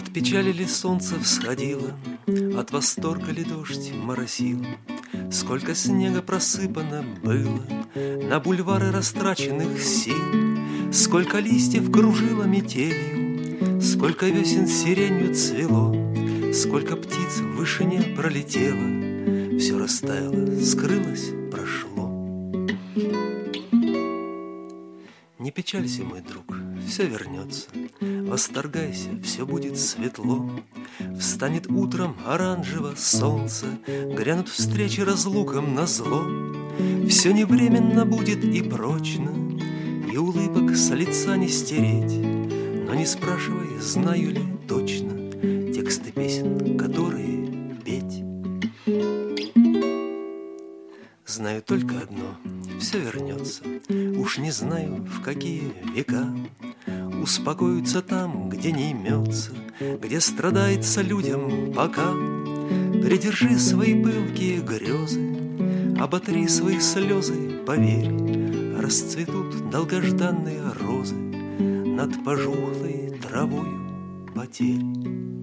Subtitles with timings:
[0.00, 1.90] От печали ли солнце всходило,
[2.56, 4.64] От восторга ли дождь моросил,
[5.30, 7.60] Сколько снега просыпано было
[8.26, 10.16] На бульвары растраченных сил,
[10.90, 15.94] Сколько листьев кружило метелью, Сколько весен сиренью цвело,
[16.54, 22.08] Сколько птиц в вышине пролетело, Все растаяло, скрылось, прошло.
[25.38, 26.56] Не печалься, мой друг,
[26.88, 27.68] все вернется.
[28.30, 30.48] Восторгайся, все будет светло.
[31.18, 36.22] Встанет утром оранжево солнце, Грянут встречи разлукам на зло.
[37.08, 39.32] Все невременно будет и прочно,
[40.08, 42.20] И улыбок с лица не стереть.
[42.86, 45.32] Но не спрашивай, знаю ли точно
[45.72, 46.69] Тексты песен,
[51.30, 52.34] Знаю только одно,
[52.80, 53.62] все вернется.
[53.88, 56.26] Уж не знаю, в какие века
[57.22, 59.52] Успокоятся там, где не имется,
[60.02, 62.10] Где страдается людям пока.
[62.10, 68.10] Придержи свои пылкие грезы, Оботри свои слезы, поверь,
[68.76, 75.39] Расцветут долгожданные розы Над пожухлой травою потерь.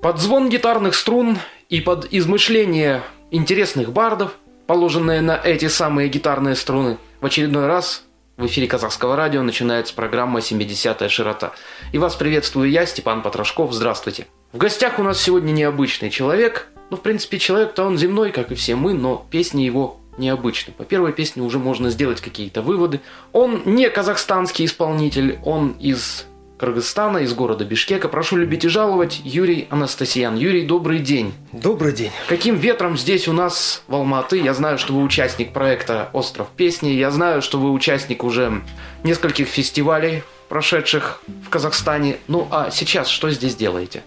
[0.00, 1.36] Под звон гитарных струн
[1.68, 4.32] и под измышления интересных бардов,
[4.66, 8.04] положенные на эти самые гитарные струны, в очередной раз
[8.38, 11.52] в эфире казахского радио начинается программа «70-я широта».
[11.92, 13.74] И вас приветствую я, Степан Потрошков.
[13.74, 14.26] Здравствуйте.
[14.52, 16.68] В гостях у нас сегодня необычный человек.
[16.88, 20.72] Ну, в принципе, человек-то он земной, как и все мы, но песни его необычны.
[20.72, 23.02] По первой песне уже можно сделать какие-то выводы.
[23.32, 26.24] Он не казахстанский исполнитель, он из
[26.60, 28.08] Кыргызстана, из города Бишкека.
[28.08, 30.36] Прошу любить и жаловать, Юрий Анастасиян.
[30.36, 31.32] Юрий, добрый день.
[31.52, 32.10] Добрый день.
[32.28, 34.38] Каким ветром здесь у нас в Алматы?
[34.38, 36.90] Я знаю, что вы участник проекта «Остров песни».
[36.90, 38.60] Я знаю, что вы участник уже
[39.04, 42.18] нескольких фестивалей, прошедших в Казахстане.
[42.28, 44.02] Ну, а сейчас что здесь делаете?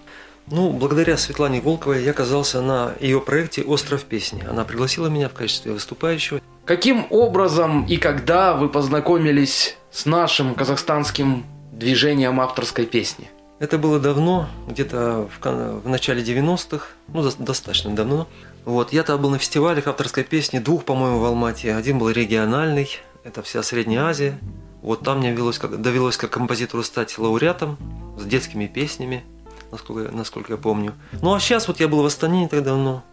[0.46, 4.46] Ну, благодаря Светлане Волковой я оказался на ее проекте «Остров песни».
[4.47, 6.40] Она пригласила меня в качестве выступающего.
[6.66, 11.46] Каким образом и когда вы познакомились с нашим казахстанским
[11.78, 13.30] движением авторской песни?
[13.60, 18.28] Это было давно, где-то в, в начале 90-х, ну, до, достаточно давно.
[18.66, 21.74] Вот, я тогда был на фестивалях авторской песни, двух, по-моему, в Алмате.
[21.74, 22.90] Один был региональный,
[23.24, 24.40] это вся Средняя Азия.
[24.82, 27.78] Вот там мне довелось как, довелось как композитору стать лауреатом
[28.20, 29.24] с детскими песнями,
[29.72, 30.94] насколько, насколько я помню.
[31.22, 33.04] Ну а сейчас вот я был в Астане не так давно.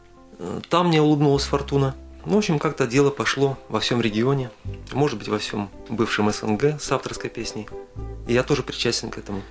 [0.68, 1.94] Там мне улыбнулась фортуна.
[2.26, 4.50] Ну, в общем, как-то дело пошло во всем регионе,
[4.92, 7.66] может быть, во всем бывшем СНГ с авторской песней.
[8.26, 9.42] И я тоже причастен к этому.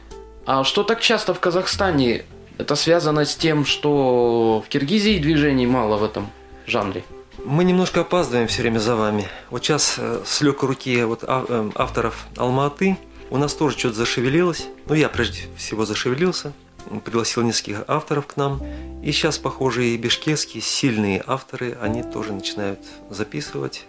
[0.46, 2.26] А что так часто в Казахстане?
[2.58, 6.30] Это связано с тем, что в Киргизии движений мало в этом
[6.66, 7.04] жанре?
[7.46, 9.28] Мы немножко опаздываем все время за вами.
[9.50, 12.98] Вот сейчас э, с легкой руки вот э, авторов Алматы
[13.30, 14.68] у нас тоже что-то зашевелилось.
[14.88, 16.54] Ну, я прежде всего зашевелился–
[17.04, 18.62] пригласил нескольких авторов к нам.
[19.04, 22.80] И сейчас, похоже, и бишкекские сильные авторы, они тоже начинают
[23.10, 23.86] записывать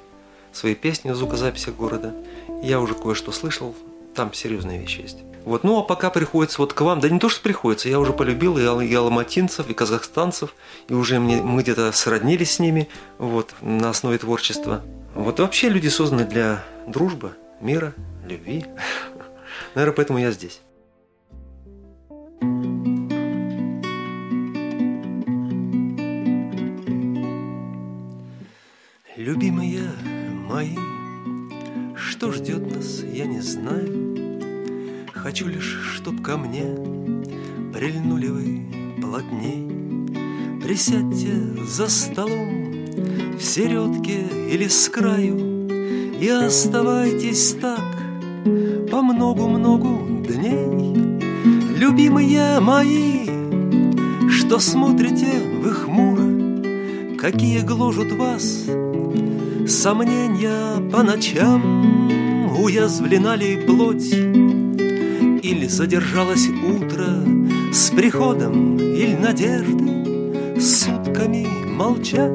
[0.52, 2.14] свои песни в звукозаписях города.
[2.62, 3.74] Я уже кое-что слышал,
[4.20, 5.16] там серьезные вещи есть.
[5.46, 8.12] Вот, ну а пока приходится вот к вам, да не то, что приходится, я уже
[8.12, 10.54] полюбил и, и алматинцев, и казахстанцев,
[10.88, 14.82] и уже мне, мы где-то сроднились с ними, вот, на основе творчества.
[15.14, 17.32] Вот вообще люди созданы для дружбы,
[17.62, 17.94] мира,
[18.26, 18.66] любви.
[19.74, 20.60] Наверное, поэтому я здесь.
[29.16, 29.88] Любимые
[30.46, 30.76] мои,
[31.96, 34.09] что ждет нас, я не знаю.
[35.22, 36.64] Хочу лишь, чтоб ко мне
[37.74, 38.62] прильнули вы
[39.02, 39.68] плотней.
[40.62, 41.34] Присядьте
[41.68, 42.74] за столом
[43.38, 45.68] в середке или с краю
[46.18, 47.84] И оставайтесь так
[48.90, 50.94] по многу-многу дней.
[51.76, 53.26] Любимые мои,
[54.30, 55.28] что смотрите
[55.62, 58.64] вы хмуро, Какие гложут вас
[59.68, 62.08] Сомнения по ночам
[62.58, 64.14] Уязвлена ли плоть
[65.42, 67.06] Или задержалось утро
[67.72, 72.30] С приходом или надежды Сутками молчат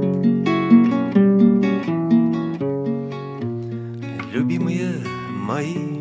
[4.33, 4.95] Любимые
[5.29, 5.99] мои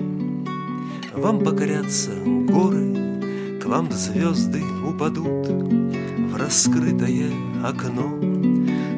[1.14, 3.20] Вам покорятся горы
[3.62, 7.30] К вам звезды упадут В раскрытое
[7.62, 8.18] окно.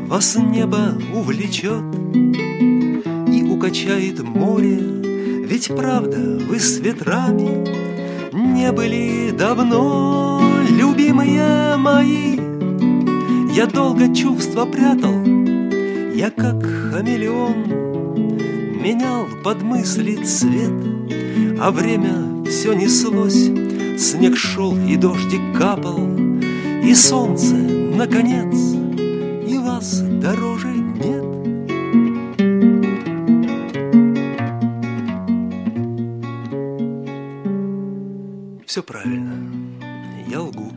[0.06, 1.82] Вас небо увлечет
[2.14, 7.85] И укачает море Ведь правда вы с ветрами
[8.36, 12.38] Не были давно Любимые мои.
[13.54, 15.24] Я долго чувства прятал
[16.14, 18.36] Я как хамелеон
[18.78, 20.70] Менял под мысли цвет
[21.58, 23.50] А время все неслось,
[23.98, 25.98] снег шел и дождик капал,
[26.84, 28.54] И солнце, наконец,
[29.48, 30.85] и вас дороже
[38.76, 39.32] Все правильно,
[40.28, 40.70] я лгу,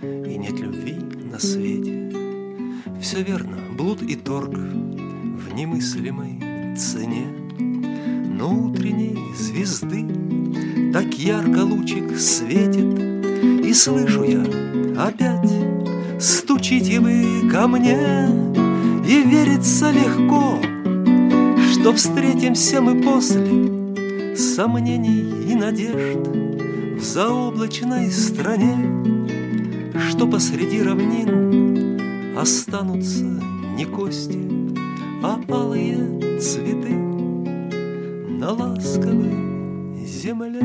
[0.00, 0.94] и нет любви
[1.28, 2.12] на свете.
[3.00, 7.26] Все верно, блуд и торг в немыслимой цене.
[7.58, 10.06] Но утренней звезды
[10.92, 12.96] так ярко лучик светит,
[13.66, 14.42] И слышу я
[15.04, 15.50] опять,
[16.22, 18.28] стучите вы ко мне,
[19.04, 20.60] И верится легко,
[21.72, 26.47] что встретимся мы после Сомнений и надежд
[26.98, 28.76] в заоблачной стране,
[30.10, 33.24] Что посреди равнин останутся
[33.76, 34.40] не кости,
[35.22, 40.62] А алые цветы на ласковой земле.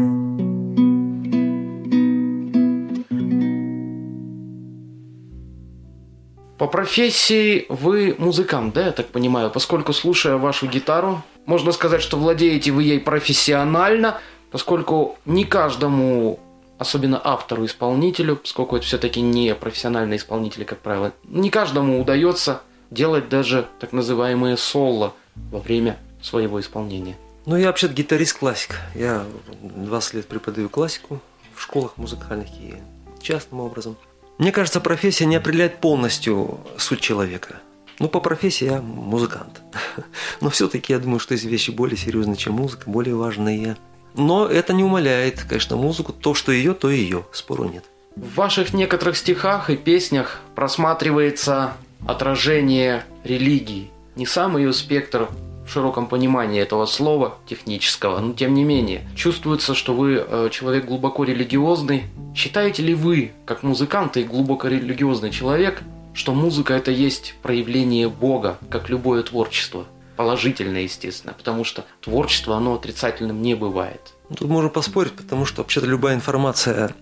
[6.57, 12.17] По профессии вы музыкант, да, я так понимаю, поскольку слушая вашу гитару, можно сказать, что
[12.17, 14.19] владеете вы ей профессионально,
[14.53, 16.39] поскольку не каждому,
[16.77, 22.61] особенно автору-исполнителю, поскольку это все-таки не профессиональные исполнители, как правило, не каждому удается
[22.91, 27.17] делать даже так называемые соло во время своего исполнения.
[27.47, 28.75] Ну, я вообще гитарист-классик.
[28.93, 29.25] Я
[29.63, 31.19] 20 лет преподаю классику
[31.55, 32.75] в школах музыкальных и
[33.23, 33.97] частным образом.
[34.37, 37.55] Мне кажется, профессия не определяет полностью суть человека.
[37.97, 39.61] Ну, по профессии я музыкант.
[40.41, 43.77] Но все-таки я думаю, что есть вещи более серьезные, чем музыка, более важные.
[44.15, 46.13] Но это не умаляет, конечно, музыку.
[46.13, 47.25] То, что ее, то ее.
[47.31, 47.83] Спору нет.
[48.15, 51.73] В ваших некоторых стихах и песнях просматривается
[52.05, 53.89] отражение религии.
[54.15, 55.29] Не сам ее спектр
[55.65, 59.07] в широком понимании этого слова технического, но тем не менее.
[59.15, 62.03] Чувствуется, что вы э, человек глубоко религиозный.
[62.35, 65.81] Считаете ли вы, как музыкант и глубоко религиозный человек,
[66.13, 69.85] что музыка это есть проявление Бога, как любое творчество?
[70.15, 74.13] Положительное, естественно, потому что творчество, оно отрицательным не бывает.
[74.37, 76.95] Тут можно поспорить, потому что вообще-то любая информация,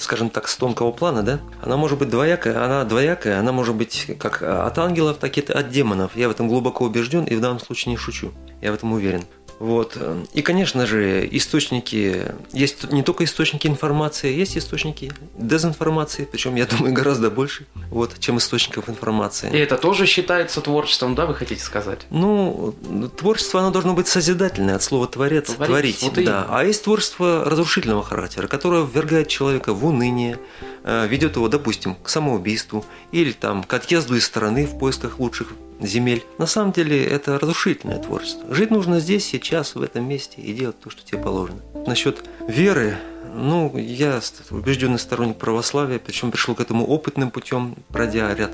[0.00, 4.06] скажем так, с тонкого плана, да, она может быть двоякая, она двоякая, она может быть
[4.18, 6.16] как от ангелов, так и от демонов.
[6.16, 8.32] Я в этом глубоко убежден и в данном случае не шучу.
[8.60, 9.24] Я в этом уверен.
[9.58, 9.96] Вот.
[10.34, 16.92] И, конечно же, источники, есть не только источники информации, есть источники дезинформации, причем, я думаю,
[16.92, 19.50] гораздо больше, вот, чем источников информации.
[19.52, 22.06] И это тоже считается творчеством, да, вы хотите сказать?
[22.10, 22.74] Ну,
[23.16, 26.02] творчество, оно должно быть созидательное, от слова «творец», Творец, «творить».
[26.02, 26.20] вот да.
[26.20, 26.46] именно.
[26.50, 30.38] А есть творчество разрушительного характера, которое ввергает человека в уныние,
[30.84, 35.54] э, ведет его, допустим, к самоубийству или там, к отъезду из страны в поисках лучших
[35.80, 36.24] земель.
[36.38, 38.54] На самом деле это разрушительное творчество.
[38.54, 41.60] Жить нужно здесь, сейчас, в этом месте и делать то, что тебе положено.
[41.86, 42.96] Насчет веры,
[43.34, 44.20] ну, я
[44.50, 48.52] убежденный сторонник православия, причем пришел к этому опытным путем, пройдя ряд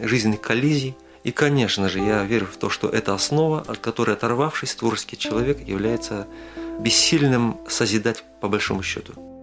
[0.00, 0.94] жизненных коллизий.
[1.24, 5.66] И, конечно же, я верю в то, что это основа, от которой оторвавшись, творческий человек
[5.66, 6.26] является
[6.78, 9.33] бессильным созидать по большому счету.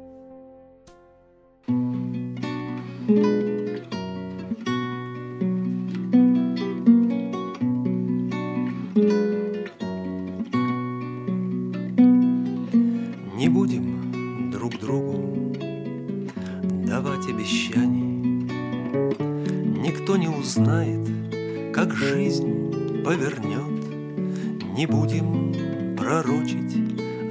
[22.11, 24.75] Жизнь повернет.
[24.75, 26.75] Не будем пророчить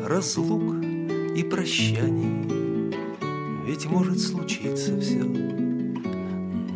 [0.07, 0.83] разлук
[1.37, 2.49] и прощаний.
[3.67, 5.23] Ведь может случиться все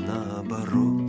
[0.07, 1.01] наоборот.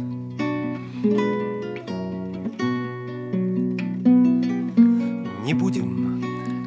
[5.43, 6.23] Не будем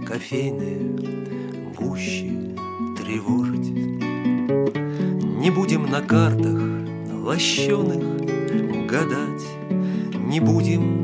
[0.07, 0.91] кофейные
[1.75, 2.55] гущи
[2.99, 3.71] тревожить.
[5.41, 6.61] Не будем на картах
[7.25, 8.05] лощеных
[8.87, 9.58] гадать.
[10.29, 11.03] Не будем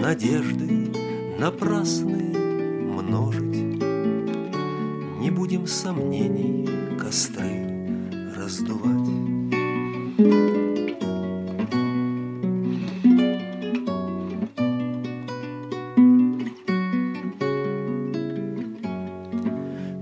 [0.00, 0.90] надежды
[1.38, 3.78] напрасные множить.
[5.20, 7.68] Не будем сомнений костры
[8.36, 9.08] раздувать.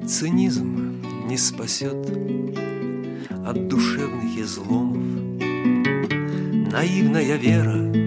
[0.08, 2.10] Цинизм не спасет
[3.46, 4.96] от душевных изломов.
[6.72, 8.01] Наивная вера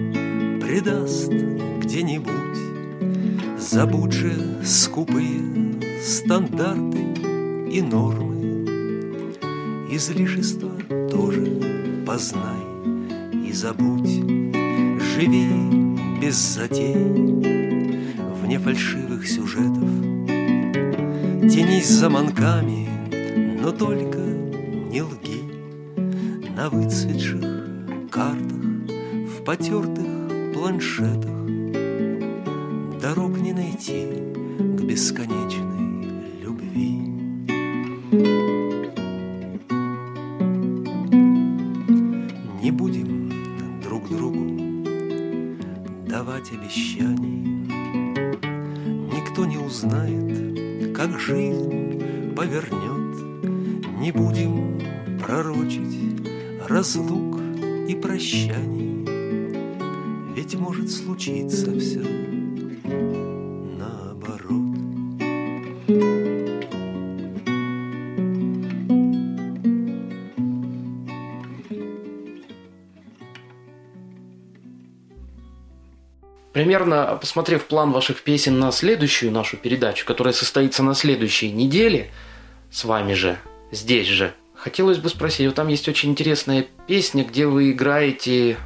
[0.76, 1.32] предаст
[1.80, 3.58] где-нибудь.
[3.58, 5.40] Забудь же скупые
[6.02, 6.98] стандарты
[7.70, 8.66] и нормы.
[9.90, 10.70] Излишества
[11.10, 12.60] тоже познай
[13.32, 14.22] и забудь.
[15.00, 15.48] Живи
[16.20, 16.94] без затей,
[18.42, 19.88] вне фальшивых сюжетов.
[21.50, 22.86] Тянись за манками,
[23.62, 25.40] но только не лги
[26.54, 27.40] На выцветших
[28.10, 28.60] картах,
[29.26, 30.15] в потертых
[30.56, 31.36] планшетах
[33.02, 34.06] Дорог не найти
[34.58, 36.92] к бесконечной любви.
[42.62, 43.32] Не будем
[43.82, 44.84] друг другу
[46.08, 47.68] давать обещаний.
[49.14, 53.44] Никто не узнает, как жизнь повернет.
[54.00, 54.80] Не будем
[55.20, 55.98] пророчить
[56.66, 57.40] разлук
[57.88, 58.75] и прощаний.
[61.26, 61.98] Случиться все
[63.76, 64.62] наоборот.
[76.52, 82.12] Примерно посмотрев план ваших песен на следующую нашу передачу, которая состоится на следующей неделе,
[82.70, 83.36] с вами же,
[83.72, 88.58] здесь же, хотелось бы спросить, вот там есть очень интересная песня, где вы играете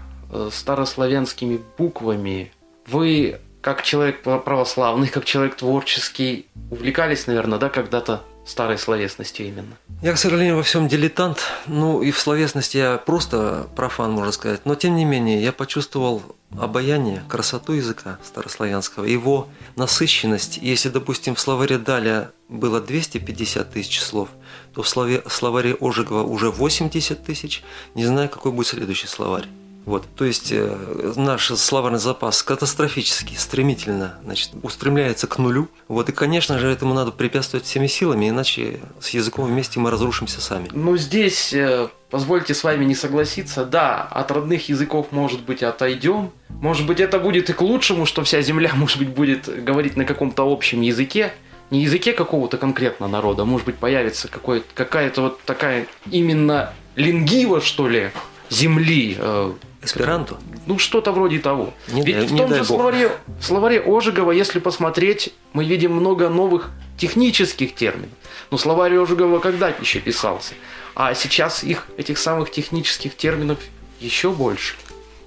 [0.50, 2.52] старославянскими буквами.
[2.86, 9.76] Вы, как человек православный, как человек творческий, увлекались, наверное, да, когда-то старой словесностью именно?
[10.02, 11.40] Я, к сожалению, во всем дилетант.
[11.66, 14.62] Ну, и в словесности я просто профан, можно сказать.
[14.64, 16.22] Но, тем не менее, я почувствовал
[16.58, 20.58] обаяние, красоту языка старославянского, его насыщенность.
[20.58, 24.28] Если, допустим, в словаре Даля было 250 тысяч слов,
[24.74, 27.62] то в слове, словаре Ожегова уже 80 тысяч.
[27.94, 29.46] Не знаю, какой будет следующий словарь.
[29.86, 35.68] Вот, то есть э, наш словарный запас катастрофически, стремительно значит, устремляется к нулю.
[35.88, 40.40] Вот, и, конечно же, этому надо препятствовать всеми силами, иначе с языком вместе мы разрушимся
[40.40, 40.68] сами.
[40.72, 46.30] Ну, здесь, э, позвольте с вами не согласиться, да, от родных языков, может быть, отойдем.
[46.48, 50.04] Может быть, это будет и к лучшему, что вся земля, может быть, будет говорить на
[50.04, 51.32] каком-то общем языке.
[51.70, 58.10] Не языке какого-то конкретно народа, может быть, появится какая-то вот такая именно лингива, что ли,
[58.50, 60.36] земли, э, Эсперанто?
[60.66, 61.72] Ну, что-то вроде того.
[61.88, 63.10] Не Ведь дай- в не том дай же словаре,
[63.40, 68.10] в словаре Ожегова, если посмотреть, мы видим много новых технических терминов.
[68.50, 70.54] Но словарь Ожегова когда еще писался?
[70.94, 73.58] А сейчас их, этих самых технических терминов,
[74.00, 74.74] еще больше.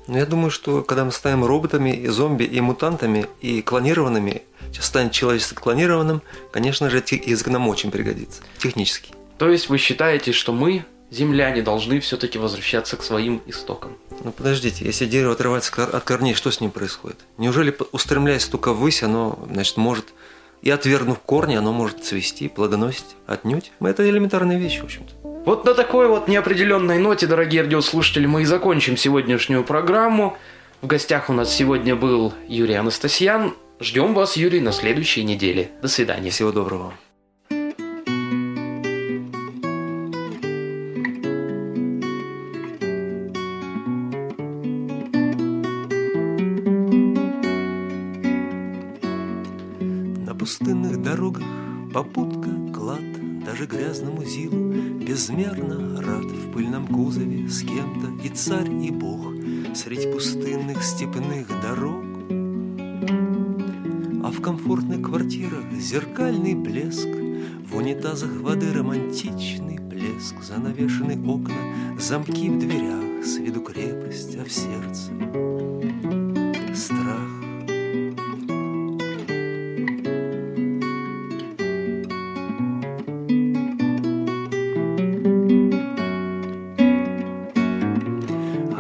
[0.08, 4.86] Ну, я думаю, что когда мы станем роботами, и зомби, и мутантами, и клонированными, сейчас
[4.86, 8.42] станет человечество клонированным, конечно же, язык нам очень пригодится.
[8.58, 9.14] Технически.
[9.38, 13.98] То есть вы считаете, что мы, земляне, должны все-таки возвращаться к своим истокам?
[14.24, 17.20] Ну подождите, если дерево отрывается от корней, что с ним происходит?
[17.38, 20.14] Неужели, устремляясь только ввысь, оно, значит, может,
[20.62, 23.16] и отвергнув корни, оно может цвести, плодоносить?
[23.28, 23.72] Отнюдь?
[23.80, 25.14] Ну, Это элементарные вещи, в общем-то.
[25.46, 30.38] Вот на такой вот неопределенной ноте, дорогие радиослушатели, мы и закончим сегодняшнюю программу.
[30.82, 33.54] В гостях у нас сегодня был Юрий Анастасьян.
[33.82, 35.72] Ждем вас, Юрий, на следующей неделе.
[35.82, 36.30] До свидания.
[36.30, 36.94] Всего доброго
[50.44, 51.46] пустынных дорогах
[51.94, 53.00] попутка, клад,
[53.46, 59.22] Даже грязному зилу безмерно рад В пыльном кузове с кем-то и царь, и бог.
[59.74, 62.04] Средь пустынных степных дорог
[64.22, 67.08] А в комфортных квартирах зеркальный блеск.
[67.08, 74.52] В унитазах воды романтичный плеск Занавешены окна, замки в дверях С виду крепость, а в
[74.52, 75.10] сердце
[76.76, 77.53] страх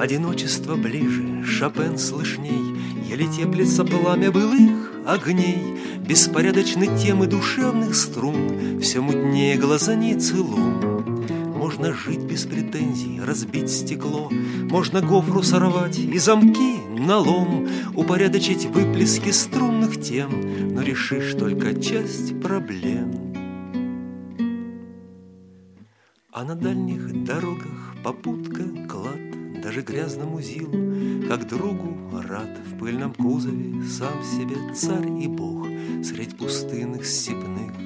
[0.03, 2.75] Одиночество ближе, Шопен слышней,
[3.09, 11.15] Еле теплится пламя былых огней, Беспорядочны темы душевных струн, Все мутнее глазаницы лун.
[11.55, 20.01] Можно жить без претензий, разбить стекло, Можно гофру сорвать и замки налом, Упорядочить выплески струнных
[20.01, 23.33] тем, Но решишь только часть проблем.
[26.33, 33.81] А на дальних дорогах попутка, клад, Даже грязному зилу, как другу рад В пыльном кузове
[33.85, 35.65] сам себе царь и бог
[36.03, 37.82] Средь пустынных степных